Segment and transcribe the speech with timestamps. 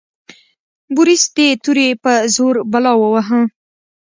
[0.93, 3.39] بوریس د تورې په زور بلا وواهه.